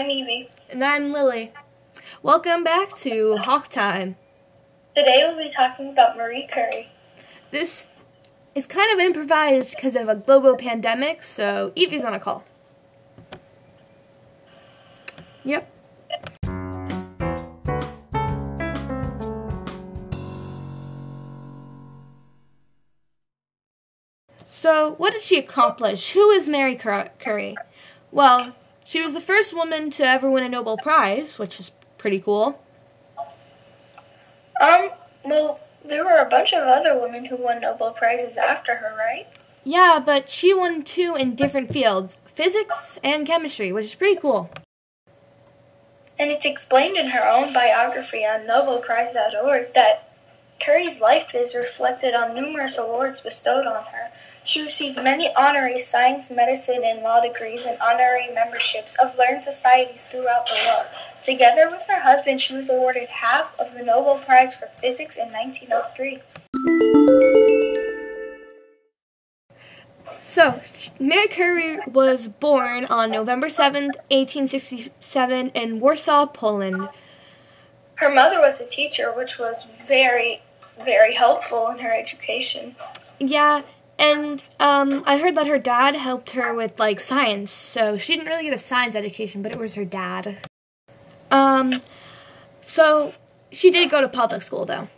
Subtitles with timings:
[0.00, 0.48] I'm Evie.
[0.70, 1.52] And I'm Lily.
[2.22, 4.16] Welcome back to Hawk Time.
[4.96, 6.88] Today we'll be talking about Marie Curie.
[7.50, 7.86] This
[8.54, 12.44] is kind of improvised because of a global pandemic, so Evie's on a call.
[15.44, 15.70] Yep.
[24.48, 26.12] So, what did she accomplish?
[26.12, 27.56] Who is Mary Curie?
[28.10, 28.54] Well,
[28.90, 32.60] she was the first woman to ever win a Nobel Prize, which is pretty cool.
[34.60, 34.90] Um,
[35.24, 39.28] well, there were a bunch of other women who won Nobel Prizes after her, right?
[39.62, 44.50] Yeah, but she won two in different fields physics and chemistry, which is pretty cool.
[46.18, 50.09] And it's explained in her own biography on NobelPrize.org that
[50.60, 54.10] Curie's life is reflected on numerous awards bestowed on her.
[54.44, 60.02] She received many honorary science, medicine, and law degrees and honorary memberships of learned societies
[60.02, 60.86] throughout the world.
[61.22, 65.32] Together with her husband, she was awarded half of the Nobel Prize for Physics in
[65.32, 66.20] 1903.
[70.20, 70.60] So,
[70.98, 76.90] Mary Curie was born on November 7, 1867, in Warsaw, Poland.
[77.94, 80.42] Her mother was a teacher, which was very,
[80.84, 82.76] very helpful in her education.
[83.18, 83.62] Yeah,
[83.98, 88.28] and um, I heard that her dad helped her with like science, so she didn't
[88.28, 90.38] really get a science education, but it was her dad.
[91.30, 91.82] Um,
[92.62, 93.14] so
[93.52, 94.88] she did go to public school though.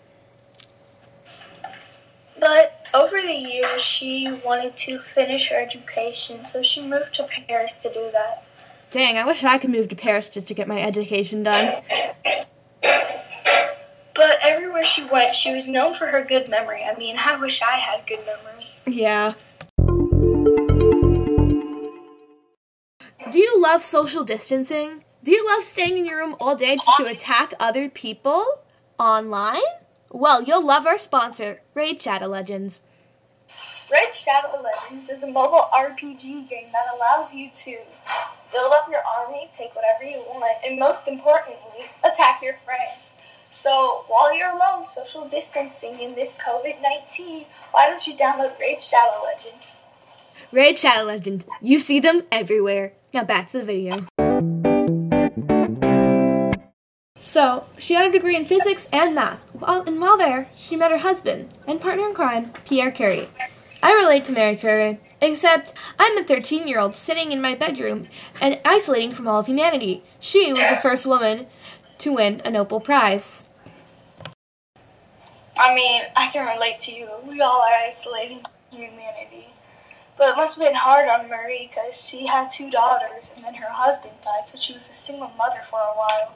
[2.39, 7.77] But over the years, she wanted to finish her education, so she moved to Paris
[7.79, 8.45] to do that.
[8.91, 11.83] Dang, I wish I could move to Paris just to get my education done.
[14.83, 16.83] She went, she was known for her good memory.
[16.83, 18.69] I mean, I wish I had good memory.
[18.87, 19.35] Yeah.
[23.31, 25.05] Do you love social distancing?
[25.25, 28.45] Do you love staying in your room all day just to attack other people
[28.99, 29.63] online?
[30.11, 32.83] Well, you'll love our sponsor, Raid Shadow Legends.
[33.91, 37.79] Raid Shadow Legends is a mobile RPG game that allows you to
[38.53, 43.12] build up your army, take whatever you want, and most importantly, attack your friends.
[43.53, 48.81] So while you're alone, social distancing in this COVID 19, why don't you download Raid
[48.81, 49.73] Shadow Legends?
[50.51, 51.45] Raid Shadow Legends.
[51.61, 52.95] You see them everywhere.
[53.13, 54.07] Now back to the video.
[57.19, 59.41] So, she had a degree in physics and math.
[59.53, 63.29] While, and while there, she met her husband and partner in crime, Pierre Curie.
[63.83, 68.09] I relate to Mary Curie, except I'm a 13 year old sitting in my bedroom
[68.41, 70.05] and isolating from all of humanity.
[70.21, 71.47] She was the first woman
[72.03, 73.47] to win a Nobel Prize.
[75.57, 77.09] I mean, I can relate to you.
[77.25, 78.41] We all are isolating
[78.71, 79.47] humanity.
[80.19, 83.55] But it must have been hard on Marie because she had two daughters and then
[83.55, 86.35] her husband died, so she was a single mother for a while.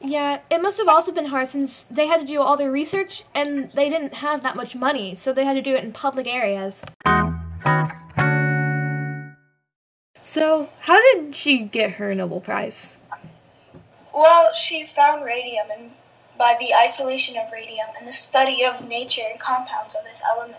[0.00, 3.24] Yeah, it must have also been hard since they had to do all their research
[3.34, 6.26] and they didn't have that much money, so they had to do it in public
[6.26, 6.82] areas.
[10.24, 12.97] So, how did she get her Nobel Prize?
[14.18, 15.92] Well, she found radium and
[16.36, 20.58] by the isolation of radium and the study of nature and compounds of this element.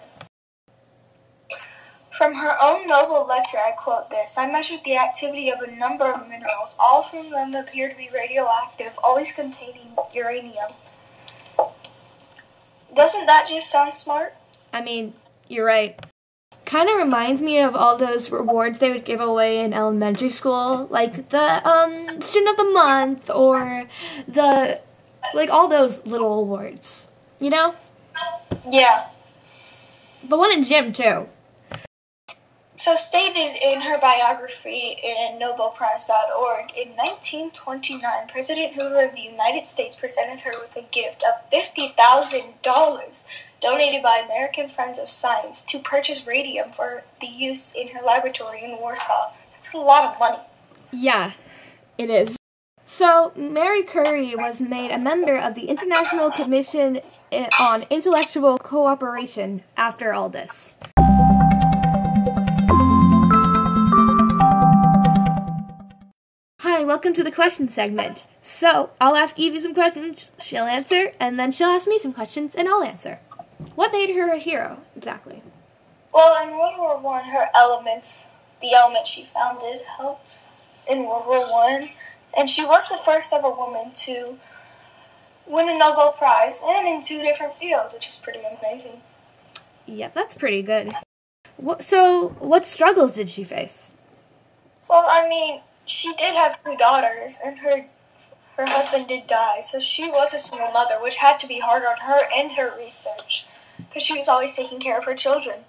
[2.18, 6.06] From her own Nobel lecture, I quote this I measured the activity of a number
[6.06, 6.74] of minerals.
[6.80, 10.72] All of them appear to be radioactive, always containing uranium.
[12.96, 14.36] Doesn't that just sound smart?
[14.72, 15.16] I mean,
[15.50, 16.00] you're right.
[16.70, 20.86] Kind of reminds me of all those rewards they would give away in elementary school,
[20.92, 23.88] like the um, student of the month or
[24.28, 24.80] the
[25.34, 27.08] like all those little awards.
[27.40, 27.74] You know?
[28.70, 29.08] Yeah.
[30.24, 31.28] The one in gym too.
[32.78, 39.96] So stated in her biography in NobelPrize.org, in 1929, President Hoover of the United States
[39.96, 43.26] presented her with a gift of $50,000
[43.62, 48.64] donated by American Friends of Science to purchase radium for the use in her laboratory
[48.64, 49.32] in Warsaw.
[49.54, 50.40] That's a lot of money.
[50.92, 51.32] Yeah,
[51.98, 52.38] it is.
[52.86, 57.02] So, Mary Curie was made a member of the International Commission
[57.32, 60.74] eh, on Intellectual Cooperation after all this.
[66.62, 68.24] Hi, welcome to the question segment.
[68.42, 72.56] So, I'll ask Evie some questions, she'll answer, and then she'll ask me some questions,
[72.56, 73.20] and I'll answer.
[73.76, 75.44] What made her a hero, exactly?
[76.14, 78.24] Well, in World War One, her elements,
[78.62, 80.40] the element she founded, helped
[80.88, 81.90] in World War One,
[82.36, 84.40] and she was the first ever woman to
[85.46, 89.02] win a Nobel Prize, and in two different fields, which is pretty amazing.
[89.86, 90.94] Yeah, that's pretty good.
[91.80, 93.94] So, what struggles did she face?
[94.88, 97.86] Well, I mean, she did have two daughters, and her
[98.60, 101.84] her husband did die, so she was a single mother, which had to be hard
[101.86, 103.46] on her and her research,
[103.88, 105.60] because she was always taking care of her children.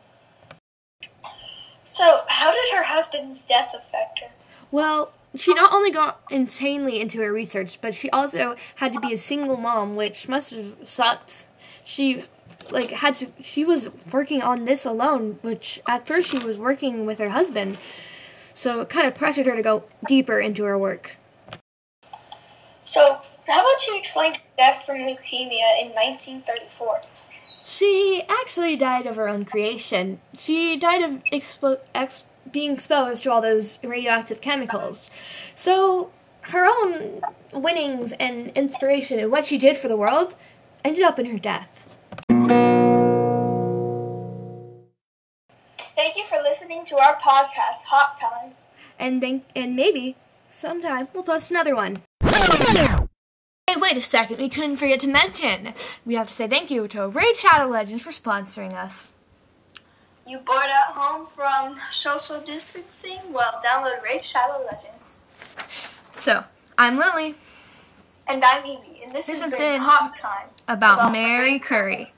[1.85, 4.29] So, how did her husband's death affect her?
[4.71, 9.13] Well, she not only got insanely into her research, but she also had to be
[9.13, 11.47] a single mom, which must have sucked.
[11.85, 12.25] She
[12.71, 17.07] like had to she was working on this alone, which at first she was working
[17.07, 17.79] with her husband.
[18.55, 21.17] So it kind of pressured her to go deeper into her work.
[22.85, 27.01] So, how about you explain death from leukemia in 1934?
[27.71, 30.21] She actually died of her own creation.
[30.37, 35.09] She died of expo- ex- being exposed to all those radioactive chemicals.
[35.55, 36.11] So
[36.43, 37.23] her own
[37.53, 40.35] winnings and inspiration and what she did for the world
[40.85, 41.87] ended up in her death.
[45.95, 48.55] Thank you for listening to our podcast, Hot Time.
[48.99, 50.17] And and maybe
[50.51, 51.99] sometime we'll post another one.
[53.71, 55.75] Hey, wait a second, we couldn't forget to mention.
[56.05, 59.13] We have to say thank you to Raid Shadow Legends for sponsoring us.
[60.27, 63.21] You bored at home from social distancing?
[63.33, 65.21] Well, download Raid Shadow Legends.
[66.11, 66.43] So,
[66.79, 67.37] I'm Lily
[68.27, 70.49] And I'm Evie, and this, This has has been been Hot Time.
[70.67, 72.13] about About Mary Curry.